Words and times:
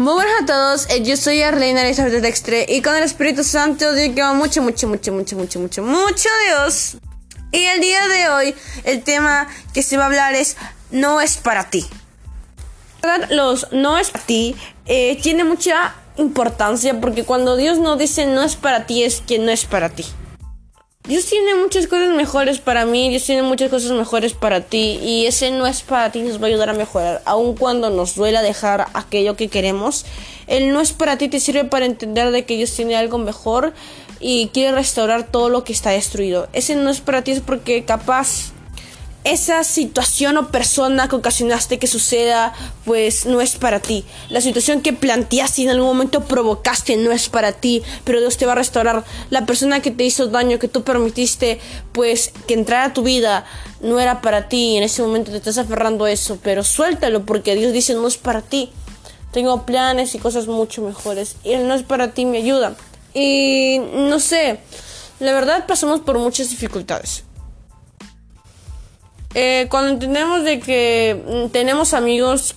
Muy 0.00 0.14
buenas 0.14 0.44
a 0.44 0.46
todos, 0.46 0.88
eh, 0.88 1.02
yo 1.02 1.14
soy 1.14 1.42
Arlene 1.42 1.82
Elizabeth 1.82 2.22
Dextre 2.22 2.64
y 2.66 2.80
con 2.80 2.96
el 2.96 3.02
Espíritu 3.02 3.44
Santo 3.44 3.92
digo 3.92 4.14
que 4.14 4.24
mucho, 4.32 4.62
mucho, 4.62 4.88
mucho, 4.88 5.12
mucho, 5.12 5.36
mucho, 5.36 5.60
mucho, 5.60 5.82
mucho 5.82 6.28
Dios. 6.46 6.96
Y 7.52 7.66
el 7.66 7.82
día 7.82 8.08
de 8.08 8.28
hoy 8.30 8.54
el 8.84 9.02
tema 9.02 9.46
que 9.74 9.82
se 9.82 9.98
va 9.98 10.04
a 10.04 10.06
hablar 10.06 10.34
es 10.34 10.56
no 10.90 11.20
es 11.20 11.36
para 11.36 11.68
ti. 11.68 11.86
Los 13.28 13.70
no 13.72 13.98
es 13.98 14.08
para 14.08 14.24
ti 14.24 14.56
eh, 14.86 15.20
tiene 15.20 15.44
mucha 15.44 15.94
importancia 16.16 16.98
porque 16.98 17.24
cuando 17.24 17.56
Dios 17.56 17.76
nos 17.76 17.98
dice 17.98 18.24
no 18.24 18.42
es 18.42 18.56
para 18.56 18.86
ti 18.86 19.02
es 19.04 19.20
que 19.20 19.38
no 19.38 19.50
es 19.50 19.66
para 19.66 19.90
ti. 19.90 20.06
Dios 21.04 21.24
tiene 21.24 21.54
muchas 21.54 21.86
cosas 21.86 22.14
mejores 22.14 22.60
para 22.60 22.84
mí, 22.84 23.08
Dios 23.08 23.24
tiene 23.24 23.42
muchas 23.42 23.70
cosas 23.70 23.90
mejores 23.92 24.34
para 24.34 24.60
ti 24.60 25.00
y 25.02 25.24
ese 25.24 25.50
no 25.50 25.66
es 25.66 25.80
para 25.80 26.12
ti 26.12 26.20
nos 26.20 26.40
va 26.40 26.44
a 26.44 26.48
ayudar 26.48 26.68
a 26.68 26.74
mejorar, 26.74 27.22
aun 27.24 27.56
cuando 27.56 27.88
nos 27.88 28.14
duela 28.14 28.42
dejar 28.42 28.86
aquello 28.92 29.34
que 29.34 29.48
queremos. 29.48 30.04
El 30.46 30.72
no 30.72 30.80
es 30.80 30.92
para 30.92 31.16
ti 31.16 31.28
te 31.28 31.40
sirve 31.40 31.64
para 31.64 31.86
entender 31.86 32.30
de 32.32 32.44
que 32.44 32.56
Dios 32.56 32.72
tiene 32.74 32.96
algo 32.96 33.16
mejor 33.16 33.72
y 34.20 34.48
quiere 34.48 34.72
restaurar 34.72 35.24
todo 35.24 35.48
lo 35.48 35.64
que 35.64 35.72
está 35.72 35.90
destruido. 35.90 36.48
Ese 36.52 36.76
no 36.76 36.90
es 36.90 37.00
para 37.00 37.24
ti 37.24 37.30
es 37.30 37.40
porque 37.40 37.82
capaz 37.84 38.52
esa 39.24 39.64
situación 39.64 40.38
o 40.38 40.48
persona 40.48 41.08
que 41.08 41.16
ocasionaste 41.16 41.78
que 41.78 41.86
suceda, 41.86 42.54
pues 42.84 43.26
no 43.26 43.40
es 43.40 43.56
para 43.56 43.80
ti. 43.80 44.04
La 44.30 44.40
situación 44.40 44.80
que 44.80 44.92
planteaste 44.92 45.62
y 45.62 45.64
en 45.64 45.70
algún 45.70 45.88
momento 45.88 46.24
provocaste 46.24 46.96
no 46.96 47.12
es 47.12 47.28
para 47.28 47.52
ti, 47.52 47.82
pero 48.04 48.20
Dios 48.20 48.38
te 48.38 48.46
va 48.46 48.52
a 48.52 48.56
restaurar. 48.56 49.04
La 49.28 49.44
persona 49.44 49.80
que 49.80 49.90
te 49.90 50.04
hizo 50.04 50.28
daño, 50.28 50.58
que 50.58 50.68
tú 50.68 50.82
permitiste, 50.84 51.60
pues 51.92 52.32
que 52.46 52.54
entrara 52.54 52.86
a 52.86 52.92
tu 52.94 53.02
vida, 53.02 53.44
no 53.82 54.00
era 54.00 54.20
para 54.20 54.48
ti 54.48 54.76
en 54.76 54.84
ese 54.84 55.02
momento 55.02 55.30
te 55.30 55.38
estás 55.38 55.58
aferrando 55.58 56.04
a 56.04 56.10
eso, 56.10 56.38
pero 56.42 56.64
suéltalo 56.64 57.24
porque 57.24 57.54
Dios 57.54 57.72
dice 57.72 57.94
no 57.94 58.08
es 58.08 58.16
para 58.16 58.42
ti. 58.42 58.70
Tengo 59.32 59.64
planes 59.64 60.14
y 60.14 60.18
cosas 60.18 60.48
mucho 60.48 60.82
mejores 60.82 61.36
y 61.44 61.52
Él 61.52 61.68
no 61.68 61.74
es 61.74 61.82
para 61.82 62.12
ti, 62.12 62.24
me 62.24 62.38
ayuda. 62.38 62.74
Y 63.12 63.80
no 63.92 64.18
sé, 64.18 64.60
la 65.18 65.32
verdad 65.32 65.66
pasamos 65.66 66.00
por 66.00 66.18
muchas 66.18 66.50
dificultades 66.50 67.24
eh, 69.34 69.66
cuando 69.70 69.92
entendemos 69.92 70.44
de 70.44 70.60
que 70.60 71.22
mm, 71.26 71.50
tenemos 71.50 71.94
amigos 71.94 72.56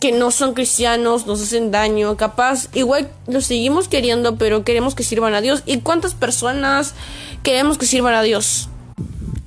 que 0.00 0.12
no 0.12 0.30
son 0.30 0.54
cristianos, 0.54 1.26
nos 1.26 1.42
hacen 1.42 1.70
daño, 1.70 2.16
capaz, 2.16 2.68
igual 2.74 3.10
los 3.26 3.44
seguimos 3.44 3.86
queriendo, 3.86 4.36
pero 4.36 4.64
queremos 4.64 4.94
que 4.94 5.02
sirvan 5.02 5.34
a 5.34 5.40
Dios. 5.42 5.62
¿Y 5.66 5.80
cuántas 5.80 6.14
personas 6.14 6.94
queremos 7.42 7.76
que 7.78 7.86
sirvan 7.86 8.14
a 8.14 8.22
Dios? 8.22 8.68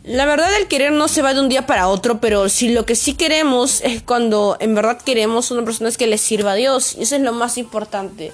La 0.03 0.25
verdad 0.25 0.55
el 0.59 0.67
querer 0.67 0.91
no 0.91 1.07
se 1.07 1.21
va 1.21 1.33
de 1.33 1.39
un 1.39 1.49
día 1.49 1.65
para 1.65 1.87
otro, 1.87 2.19
pero 2.19 2.49
si 2.49 2.69
lo 2.69 2.85
que 2.85 2.95
sí 2.95 3.13
queremos 3.13 3.81
es 3.81 4.03
cuando 4.03 4.57
en 4.59 4.75
verdad 4.75 5.01
queremos 5.01 5.49
una 5.49 5.63
persona 5.63 5.91
que 5.91 6.07
le 6.07 6.17
sirva 6.17 6.51
a 6.51 6.55
Dios, 6.55 6.95
y 6.97 7.03
eso 7.03 7.15
es 7.15 7.21
lo 7.21 7.33
más 7.33 7.57
importante. 7.57 8.31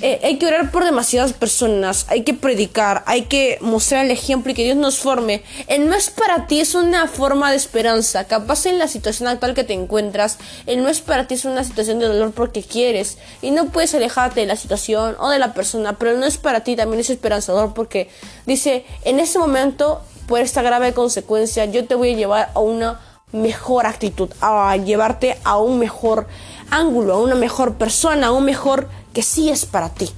Eh, 0.00 0.20
hay 0.22 0.38
que 0.38 0.46
orar 0.46 0.70
por 0.70 0.84
demasiadas 0.84 1.32
personas, 1.32 2.06
hay 2.08 2.22
que 2.22 2.32
predicar, 2.32 3.02
hay 3.06 3.22
que 3.22 3.58
mostrar 3.60 4.04
el 4.04 4.12
ejemplo 4.12 4.52
y 4.52 4.54
que 4.54 4.64
Dios 4.64 4.76
nos 4.76 4.98
forme. 4.98 5.42
El 5.66 5.88
no 5.88 5.94
es 5.94 6.10
para 6.10 6.46
ti 6.46 6.60
es 6.60 6.74
una 6.74 7.08
forma 7.08 7.50
de 7.50 7.56
esperanza. 7.56 8.24
Capaz 8.24 8.66
en 8.66 8.78
la 8.78 8.86
situación 8.86 9.28
actual 9.28 9.54
que 9.54 9.64
te 9.64 9.72
encuentras, 9.72 10.38
el 10.66 10.82
no 10.82 10.88
es 10.88 11.00
para 11.00 11.26
ti 11.26 11.34
es 11.34 11.44
una 11.44 11.64
situación 11.64 11.98
de 11.98 12.06
dolor 12.06 12.32
porque 12.32 12.62
quieres 12.62 13.18
y 13.42 13.50
no 13.50 13.66
puedes 13.70 13.94
alejarte 13.94 14.40
de 14.40 14.46
la 14.46 14.56
situación 14.56 15.16
o 15.18 15.30
de 15.30 15.38
la 15.38 15.52
persona, 15.52 15.98
pero 15.98 16.12
el 16.12 16.20
no 16.20 16.26
es 16.26 16.38
para 16.38 16.62
ti 16.62 16.76
también 16.76 17.00
es 17.00 17.10
esperanzador 17.10 17.74
porque 17.74 18.08
dice, 18.46 18.84
en 19.04 19.18
ese 19.18 19.38
momento, 19.38 20.02
por 20.28 20.40
esta 20.40 20.62
grave 20.62 20.92
consecuencia, 20.92 21.64
yo 21.64 21.86
te 21.86 21.94
voy 21.94 22.12
a 22.12 22.16
llevar 22.16 22.50
a 22.54 22.60
una 22.60 23.00
mejor 23.32 23.86
actitud, 23.86 24.30
a 24.40 24.76
llevarte 24.76 25.38
a 25.44 25.58
un 25.58 25.78
mejor 25.78 26.26
ángulo, 26.70 27.14
a 27.14 27.20
una 27.20 27.34
mejor 27.34 27.74
persona, 27.74 28.28
a 28.28 28.32
un 28.32 28.44
mejor 28.44 28.88
que 29.12 29.22
sí 29.22 29.50
es 29.50 29.66
para 29.66 29.90
ti. 29.90 30.10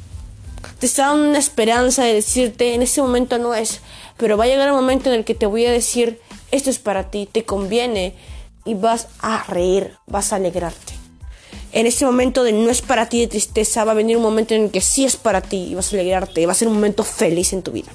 Te 0.79 0.87
está 0.87 1.09
dando 1.09 1.29
una 1.29 1.39
esperanza 1.39 2.05
de 2.05 2.15
decirte, 2.15 2.75
en 2.75 2.83
ese 2.83 3.03
momento 3.03 3.39
no 3.39 3.55
es, 3.55 3.81
pero 4.17 4.37
va 4.37 4.45
a 4.45 4.47
llegar 4.47 4.71
un 4.71 4.77
momento 4.77 5.11
en 5.11 5.17
el 5.17 5.25
que 5.25 5.35
te 5.35 5.47
voy 5.47 5.67
a 5.67 5.71
decir, 5.71 6.21
esto 6.51 6.71
es 6.71 6.79
para 6.79 7.11
ti, 7.11 7.29
te 7.31 7.45
conviene 7.45 8.15
y 8.65 8.75
vas 8.75 9.09
a 9.21 9.45
reír, 9.45 9.95
vas 10.07 10.33
a 10.33 10.37
alegrarte. 10.37 10.95
En 11.73 11.87
ese 11.87 12.05
momento 12.05 12.43
de 12.43 12.53
no 12.53 12.71
es 12.71 12.83
para 12.83 13.09
ti 13.09 13.21
de 13.21 13.29
tristeza, 13.29 13.85
va 13.85 13.93
a 13.93 13.95
venir 13.95 14.17
un 14.17 14.23
momento 14.23 14.55
en 14.55 14.65
el 14.65 14.71
que 14.71 14.81
sí 14.81 15.05
es 15.05 15.17
para 15.17 15.41
ti 15.41 15.69
y 15.71 15.75
vas 15.75 15.93
a 15.93 15.97
alegrarte, 15.97 16.45
va 16.47 16.53
a 16.53 16.57
ser 16.57 16.69
un 16.69 16.75
momento 16.75 17.05
feliz 17.05 17.53
en 17.53 17.63
tu 17.63 17.73
vida. 17.73 17.93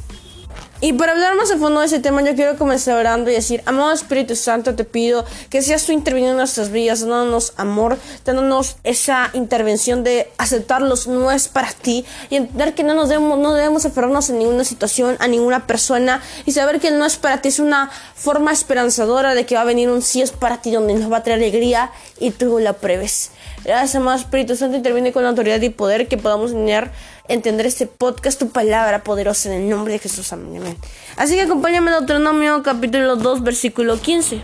Y 0.85 0.93
para 0.93 1.13
hablar 1.13 1.35
más 1.35 1.49
a 1.49 1.57
fondo 1.57 1.79
de 1.79 1.87
ese 1.87 1.99
tema, 1.99 2.21
yo 2.21 2.35
quiero 2.35 2.59
comenzar 2.59 2.95
orando 2.95 3.31
y 3.31 3.33
decir, 3.33 3.63
amado 3.65 3.91
Espíritu 3.91 4.35
Santo, 4.35 4.75
te 4.75 4.83
pido 4.83 5.25
que 5.49 5.63
seas 5.63 5.83
tú 5.83 5.91
interviniendo 5.91 6.33
en 6.33 6.37
nuestras 6.37 6.71
vidas, 6.71 6.99
dándonos 6.99 7.53
amor, 7.57 7.97
dándonos 8.23 8.77
esa 8.83 9.31
intervención 9.33 10.03
de 10.03 10.31
aceptarlos 10.37 11.07
no 11.07 11.31
es 11.31 11.47
para 11.47 11.71
ti 11.71 12.05
y 12.29 12.35
entender 12.35 12.75
que 12.75 12.83
no 12.83 12.93
nos 12.93 13.09
debemos, 13.09 13.39
no 13.39 13.55
debemos 13.55 13.83
aferrarnos 13.83 14.29
a 14.29 14.33
ninguna 14.33 14.63
situación, 14.63 15.17
a 15.17 15.27
ninguna 15.27 15.65
persona 15.65 16.21
y 16.45 16.51
saber 16.51 16.79
que 16.79 16.91
no 16.91 17.03
es 17.07 17.17
para 17.17 17.41
ti 17.41 17.49
es 17.49 17.57
una 17.57 17.89
forma 18.13 18.51
esperanzadora 18.51 19.33
de 19.33 19.47
que 19.47 19.55
va 19.55 19.61
a 19.61 19.65
venir 19.65 19.89
un 19.89 20.03
sí 20.03 20.21
es 20.21 20.29
para 20.29 20.61
ti 20.61 20.69
donde 20.69 20.93
nos 20.93 21.11
va 21.11 21.17
a 21.17 21.23
traer 21.23 21.39
alegría 21.39 21.89
y 22.19 22.29
tú 22.29 22.59
la 22.59 22.73
pruebes. 22.73 23.31
Gracias, 23.63 23.95
amado 23.95 24.19
Espíritu 24.19 24.55
Santo, 24.55 24.77
interviene 24.77 25.11
con 25.11 25.23
la 25.23 25.29
autoridad 25.29 25.59
y 25.59 25.69
poder 25.69 26.07
que 26.07 26.19
podamos 26.19 26.51
tener 26.51 26.91
entender 27.27 27.65
este 27.65 27.87
podcast, 27.87 28.39
tu 28.39 28.49
palabra 28.49 29.03
poderosa 29.03 29.53
en 29.53 29.61
el 29.61 29.69
nombre 29.69 29.93
de 29.93 29.99
Jesús. 29.99 30.31
Amén. 30.33 30.77
Así 31.17 31.35
que 31.35 31.41
acompáñame 31.41 31.91
en 31.91 31.99
Deuteronomio 31.99 32.63
capítulo 32.63 33.15
2, 33.15 33.43
versículo 33.43 33.99
15. 33.99 34.41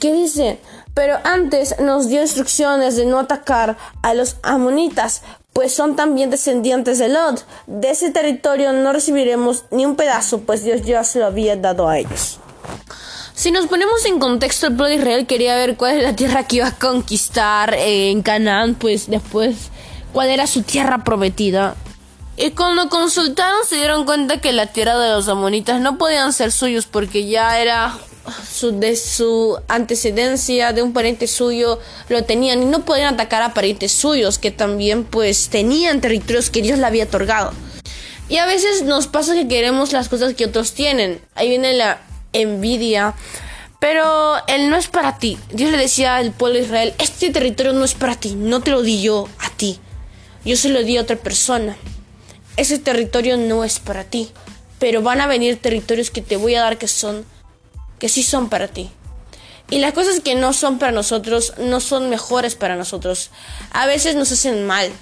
¿Qué 0.00 0.12
dice? 0.12 0.58
Pero 0.94 1.18
antes 1.24 1.76
nos 1.80 2.08
dio 2.08 2.20
instrucciones 2.20 2.96
de 2.96 3.06
no 3.06 3.18
atacar 3.18 3.78
a 4.02 4.14
los 4.14 4.36
amonitas, 4.42 5.22
pues 5.52 5.72
son 5.72 5.96
también 5.96 6.30
descendientes 6.30 6.98
de 6.98 7.08
Lot. 7.08 7.46
De 7.66 7.90
ese 7.90 8.10
territorio 8.10 8.72
no 8.72 8.92
recibiremos 8.92 9.64
ni 9.70 9.86
un 9.86 9.96
pedazo, 9.96 10.40
pues 10.40 10.64
Dios 10.64 10.82
ya 10.82 11.04
se 11.04 11.18
lo 11.18 11.26
había 11.26 11.56
dado 11.56 11.88
a 11.88 11.98
ellos. 11.98 12.38
Si 13.34 13.50
nos 13.50 13.66
ponemos 13.66 14.04
en 14.04 14.18
contexto, 14.18 14.66
el 14.66 14.76
pueblo 14.76 14.94
de 14.94 14.96
Israel 14.96 15.26
quería 15.26 15.56
ver 15.56 15.76
cuál 15.76 15.96
es 15.96 16.02
la 16.02 16.14
tierra 16.14 16.46
que 16.46 16.56
iba 16.56 16.68
a 16.68 16.78
conquistar 16.78 17.74
en 17.74 18.22
Canaán, 18.22 18.74
pues 18.74 19.08
después 19.08 19.70
cuál 20.12 20.28
era 20.28 20.46
su 20.46 20.62
tierra 20.62 21.04
prometida. 21.04 21.74
Y 22.36 22.52
cuando 22.52 22.88
consultaron 22.88 23.60
se 23.68 23.76
dieron 23.76 24.04
cuenta 24.04 24.40
que 24.40 24.52
la 24.52 24.66
tierra 24.66 24.98
de 24.98 25.10
los 25.10 25.28
amonitas 25.28 25.80
no 25.80 25.98
podían 25.98 26.32
ser 26.32 26.50
suyos 26.50 26.86
porque 26.86 27.26
ya 27.26 27.60
era 27.60 27.98
su, 28.50 28.78
de 28.78 28.96
su 28.96 29.58
antecedencia 29.68 30.72
de 30.72 30.82
un 30.82 30.92
pariente 30.92 31.26
suyo 31.26 31.78
lo 32.08 32.24
tenían 32.24 32.62
y 32.62 32.64
no 32.66 32.84
podían 32.84 33.14
atacar 33.14 33.42
a 33.42 33.52
parientes 33.52 33.92
suyos 33.92 34.38
que 34.38 34.50
también 34.50 35.04
pues 35.04 35.48
tenían 35.48 36.00
territorios 36.00 36.48
que 36.50 36.62
Dios 36.62 36.78
le 36.78 36.86
había 36.86 37.04
otorgado. 37.04 37.52
Y 38.28 38.38
a 38.38 38.46
veces 38.46 38.82
nos 38.82 39.08
pasa 39.08 39.34
que 39.34 39.46
queremos 39.46 39.92
las 39.92 40.08
cosas 40.08 40.32
que 40.32 40.46
otros 40.46 40.72
tienen. 40.72 41.20
Ahí 41.34 41.50
viene 41.50 41.74
la 41.74 42.00
envidia. 42.32 43.14
Pero 43.78 44.36
él 44.46 44.70
no 44.70 44.76
es 44.76 44.86
para 44.86 45.18
ti. 45.18 45.36
Dios 45.52 45.72
le 45.72 45.76
decía 45.76 46.14
al 46.14 46.30
pueblo 46.30 46.58
de 46.58 46.64
Israel, 46.64 46.94
este 46.98 47.30
territorio 47.30 47.72
no 47.72 47.84
es 47.84 47.94
para 47.94 48.14
ti, 48.14 48.36
no 48.36 48.60
te 48.60 48.70
lo 48.70 48.80
di 48.80 49.02
yo 49.02 49.28
yo 50.44 50.56
se 50.56 50.68
lo 50.68 50.82
di 50.82 50.96
a 50.96 51.02
otra 51.02 51.16
persona. 51.16 51.76
Ese 52.56 52.78
territorio 52.78 53.36
no 53.36 53.64
es 53.64 53.78
para 53.78 54.04
ti, 54.04 54.30
pero 54.78 55.02
van 55.02 55.20
a 55.20 55.26
venir 55.26 55.60
territorios 55.60 56.10
que 56.10 56.22
te 56.22 56.36
voy 56.36 56.54
a 56.54 56.62
dar 56.62 56.78
que 56.78 56.88
son, 56.88 57.24
que 57.98 58.08
sí 58.08 58.22
son 58.22 58.48
para 58.48 58.68
ti. 58.68 58.90
Y 59.70 59.78
las 59.78 59.94
cosas 59.94 60.20
que 60.20 60.34
no 60.34 60.52
son 60.52 60.78
para 60.78 60.92
nosotros 60.92 61.54
no 61.58 61.80
son 61.80 62.10
mejores 62.10 62.56
para 62.56 62.76
nosotros. 62.76 63.30
A 63.70 63.86
veces 63.86 64.16
nos 64.16 64.30
hacen 64.32 64.66
mal, 64.66 64.92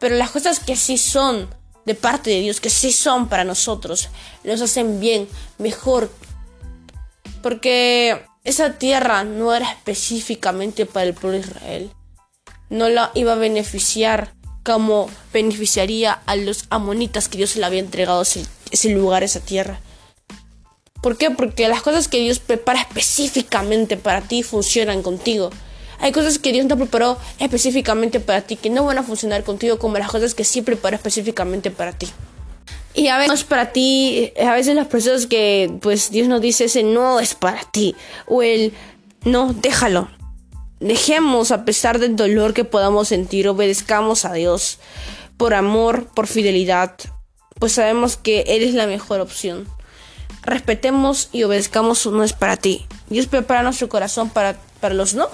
pero 0.00 0.16
las 0.16 0.30
cosas 0.30 0.60
que 0.60 0.76
sí 0.76 0.96
son 0.96 1.48
de 1.84 1.94
parte 1.94 2.30
de 2.30 2.40
Dios, 2.40 2.60
que 2.60 2.70
sí 2.70 2.92
son 2.92 3.28
para 3.28 3.44
nosotros, 3.44 4.08
nos 4.42 4.62
hacen 4.62 5.00
bien, 5.00 5.28
mejor. 5.58 6.10
Porque 7.42 8.24
esa 8.44 8.74
tierra 8.74 9.24
no 9.24 9.54
era 9.54 9.70
específicamente 9.70 10.86
para 10.86 11.06
el 11.06 11.14
pueblo 11.14 11.38
de 11.38 11.46
Israel. 11.46 11.90
No 12.70 12.88
la 12.88 13.10
iba 13.14 13.32
a 13.32 13.36
beneficiar 13.36 14.33
como 14.64 15.08
beneficiaría 15.32 16.12
a 16.26 16.36
los 16.36 16.64
amonitas 16.70 17.28
que 17.28 17.38
Dios 17.38 17.54
le 17.56 17.64
había 17.64 17.80
entregado 17.80 18.22
ese, 18.22 18.44
ese 18.70 18.88
lugar, 18.88 19.22
esa 19.22 19.40
tierra. 19.40 19.78
¿Por 21.02 21.18
qué? 21.18 21.30
Porque 21.30 21.68
las 21.68 21.82
cosas 21.82 22.08
que 22.08 22.18
Dios 22.18 22.38
prepara 22.38 22.80
específicamente 22.80 23.96
para 23.98 24.22
ti 24.22 24.42
funcionan 24.42 25.02
contigo. 25.02 25.50
Hay 25.98 26.12
cosas 26.12 26.38
que 26.38 26.50
Dios 26.50 26.66
no 26.66 26.76
preparó 26.76 27.18
específicamente 27.38 28.20
para 28.20 28.40
ti 28.40 28.56
que 28.56 28.70
no 28.70 28.84
van 28.84 28.98
a 28.98 29.02
funcionar 29.02 29.44
contigo 29.44 29.78
como 29.78 29.98
las 29.98 30.10
cosas 30.10 30.34
que 30.34 30.44
sí 30.44 30.62
preparó 30.62 30.96
específicamente 30.96 31.70
para 31.70 31.92
ti. 31.92 32.08
Y 32.94 33.08
a 33.08 33.18
veces 33.18 33.44
para 33.44 33.72
ti, 33.72 34.32
a 34.42 34.54
veces 34.54 34.74
las 34.76 34.86
personas 34.86 35.26
que 35.26 35.72
pues 35.82 36.10
Dios 36.10 36.28
nos 36.28 36.40
dice 36.40 36.64
ese 36.64 36.82
no 36.82 37.20
es 37.20 37.34
para 37.34 37.64
ti 37.64 37.94
o 38.26 38.42
el 38.42 38.72
no, 39.24 39.52
déjalo, 39.52 40.08
Dejemos, 40.80 41.50
a 41.52 41.64
pesar 41.64 41.98
del 41.98 42.16
dolor 42.16 42.52
que 42.52 42.64
podamos 42.64 43.08
sentir, 43.08 43.48
obedezcamos 43.48 44.24
a 44.24 44.32
Dios 44.32 44.78
por 45.36 45.54
amor, 45.54 46.06
por 46.14 46.26
fidelidad, 46.26 46.96
pues 47.58 47.72
sabemos 47.72 48.16
que 48.16 48.40
Él 48.48 48.62
es 48.62 48.74
la 48.74 48.86
mejor 48.86 49.20
opción. 49.20 49.66
Respetemos 50.42 51.28
y 51.32 51.44
obedezcamos 51.44 52.04
no 52.06 52.22
es 52.22 52.32
para 52.32 52.56
ti. 52.56 52.86
Dios 53.08 53.26
prepara 53.26 53.62
nuestro 53.62 53.88
corazón 53.88 54.28
para, 54.30 54.56
para 54.80 54.94
los 54.94 55.14
no. 55.14 55.28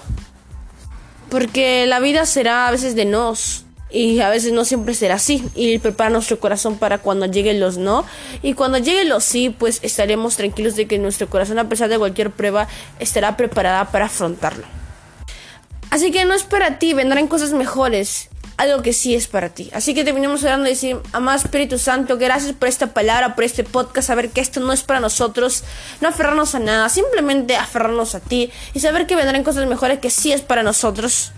Porque 1.31 1.87
la 1.87 2.01
vida 2.01 2.27
será 2.27 2.69
a 2.69 2.71
veces 2.71 2.95
de 2.95 3.05
nos. 3.07 3.65
y 3.91 4.21
a 4.21 4.29
veces 4.29 4.53
no 4.53 4.65
siempre 4.65 4.95
será 4.95 5.17
así 5.17 5.45
y 5.57 5.79
prepara 5.79 6.11
nuestro 6.11 6.39
corazón 6.39 6.79
para 6.79 6.99
cuando 6.99 7.27
lleguen 7.27 7.59
los 7.59 7.77
no 7.77 8.05
y 8.41 8.55
cuando 8.55 8.79
llegue 8.79 9.05
los 9.05 9.25
sí 9.25 9.51
pues 9.51 9.81
estaremos 9.83 10.37
tranquilos 10.37 10.77
de 10.77 10.87
que 10.87 10.97
nuestro 10.99 11.29
corazón 11.29 11.59
a 11.59 11.69
pesar 11.69 11.89
de 11.89 11.99
cualquier 11.99 12.31
prueba 12.31 12.69
estará 13.01 13.37
preparada 13.37 13.91
para 13.91 14.05
afrontarlo 14.05 14.65
así 15.91 16.11
que 16.11 16.25
no 16.25 16.35
es 16.35 16.45
para 16.45 16.79
ti 16.79 16.95
vendrán 16.95 17.27
cosas 17.27 17.53
mejores 17.53 18.31
algo 18.61 18.83
que 18.83 18.93
sí 18.93 19.15
es 19.15 19.27
para 19.27 19.49
ti. 19.49 19.71
Así 19.73 19.95
que 19.95 20.05
terminamos 20.05 20.45
hablando 20.45 20.65
de 20.65 20.71
decir, 20.71 20.99
amado 21.13 21.39
Espíritu 21.39 21.79
Santo, 21.79 22.19
gracias 22.19 22.53
por 22.53 22.69
esta 22.69 22.89
palabra, 22.89 23.35
por 23.35 23.45
este 23.45 23.65
podcast, 23.65 24.09
saber 24.09 24.29
que 24.29 24.43
esto 24.43 24.61
no 24.61 24.75
es 24.75 24.83
para 24.83 25.01
nosotros, 25.01 25.65
no 26.03 26.09
aferrarnos 26.09 26.55
a 26.55 26.59
nada, 26.59 26.91
simplemente 26.91 27.57
aferrarnos 27.57 28.15
a 28.15 28.21
ti 28.21 28.51
y 28.75 28.81
saber 28.81 29.07
que 29.07 29.17
vendrán 29.17 29.45
cosas 29.45 29.67
mejores 29.67 30.01
que 30.01 30.11
sí 30.11 30.31
es 30.31 30.43
para 30.43 30.63
nosotros. 30.63 31.33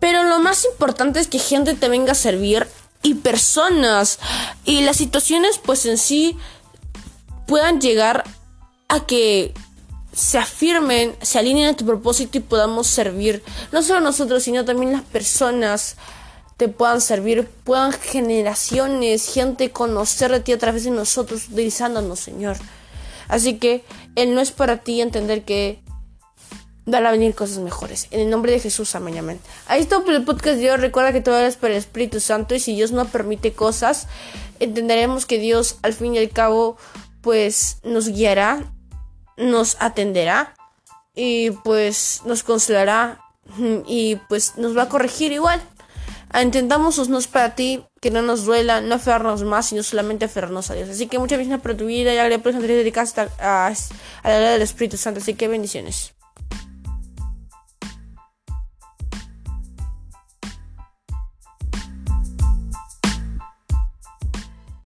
Pero 0.00 0.24
lo 0.24 0.38
más 0.38 0.64
importante 0.64 1.20
es 1.20 1.28
que 1.28 1.38
gente 1.38 1.74
te 1.74 1.90
venga 1.90 2.12
a 2.12 2.14
servir 2.14 2.66
y 3.02 3.16
personas 3.16 4.18
y 4.64 4.82
las 4.82 4.96
situaciones 4.96 5.60
pues 5.62 5.84
en 5.84 5.98
sí 5.98 6.38
puedan 7.46 7.82
llegar 7.82 8.24
a 8.88 9.04
que 9.04 9.52
se 10.14 10.38
afirmen, 10.38 11.14
se 11.20 11.38
alineen 11.38 11.70
a 11.70 11.76
tu 11.76 11.84
propósito 11.84 12.38
y 12.38 12.40
podamos 12.40 12.86
servir. 12.86 13.42
No 13.72 13.82
solo 13.82 14.00
nosotros, 14.00 14.42
sino 14.42 14.64
también 14.64 14.92
las 14.92 15.02
personas 15.02 15.96
te 16.56 16.68
puedan 16.68 17.00
servir, 17.00 17.48
puedan 17.64 17.92
generaciones, 17.92 19.32
gente 19.32 19.70
conocer 19.70 20.30
de 20.30 20.40
ti 20.40 20.52
a 20.52 20.58
través 20.58 20.84
de 20.84 20.90
nosotros, 20.90 21.48
utilizándonos, 21.48 22.20
Señor. 22.20 22.56
Así 23.28 23.58
que 23.58 23.84
Él 24.14 24.34
no 24.34 24.40
es 24.40 24.52
para 24.52 24.78
ti 24.78 25.00
entender 25.00 25.44
que 25.44 25.82
van 26.86 27.06
a 27.06 27.10
venir 27.10 27.34
cosas 27.34 27.58
mejores. 27.58 28.06
En 28.10 28.20
el 28.20 28.30
nombre 28.30 28.52
de 28.52 28.60
Jesús, 28.60 28.94
amén, 28.94 29.18
amén. 29.18 29.40
Ahí 29.66 29.80
está 29.80 30.02
el 30.06 30.24
podcast 30.24 30.58
de 30.58 30.70
hoy. 30.70 30.76
Recuerda 30.76 31.12
que 31.12 31.22
todo 31.22 31.40
es 31.40 31.56
para 31.56 31.72
el 31.72 31.78
Espíritu 31.78 32.20
Santo 32.20 32.54
y 32.54 32.60
si 32.60 32.74
Dios 32.74 32.92
no 32.92 33.06
permite 33.06 33.52
cosas, 33.52 34.06
entenderemos 34.60 35.26
que 35.26 35.38
Dios 35.38 35.78
al 35.82 35.94
fin 35.94 36.14
y 36.14 36.18
al 36.18 36.30
cabo 36.30 36.76
pues 37.22 37.78
nos 37.82 38.08
guiará, 38.08 38.70
nos 39.36 39.76
atenderá 39.80 40.54
y 41.14 41.50
pues 41.50 42.22
nos 42.24 42.42
consolará 42.42 43.20
y 43.86 44.16
pues 44.28 44.56
nos 44.56 44.76
va 44.76 44.82
a 44.82 44.88
corregir 44.88 45.32
igual. 45.32 45.62
Intentamos 46.42 46.96
sus 46.96 47.28
para 47.28 47.54
ti, 47.54 47.84
que 48.00 48.10
no 48.10 48.20
nos 48.20 48.44
duela, 48.44 48.80
no 48.80 48.96
aferrarnos 48.96 49.44
más, 49.44 49.66
sino 49.66 49.84
solamente 49.84 50.24
aferrarnos 50.24 50.68
a 50.70 50.74
Dios. 50.74 50.88
Así 50.88 51.06
que 51.06 51.20
muchas 51.20 51.38
bendiciones 51.38 51.62
para 51.62 51.76
tu 51.76 51.86
vida 51.86 52.12
y 52.12 52.18
agradecemos 52.18 52.64
a 52.64 52.66
dedicarse 52.66 53.20
a, 53.20 53.28
a, 53.38 53.68
a 53.68 54.28
la 54.28 54.50
del 54.50 54.62
Espíritu 54.62 54.96
Santo. 54.96 55.20
Así 55.20 55.34
que 55.34 55.46
bendiciones. 55.46 56.13